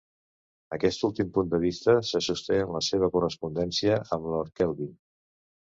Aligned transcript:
Aquest 0.77 1.05
últim 1.09 1.29
punt 1.35 1.51
de 1.51 1.59
vista 1.65 1.95
se 2.13 2.23
sosté 2.31 2.59
en 2.63 2.75
la 2.79 2.83
seva 2.89 3.11
correspondència 3.19 4.03
amb 4.19 4.31
Lord 4.35 4.55
Kelvin. 4.63 4.95